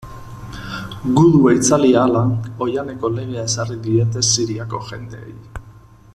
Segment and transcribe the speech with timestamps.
[1.19, 2.23] Gudua itzali ahala,
[2.67, 5.39] oihaneko legea ezarri diete Siriako jendeei.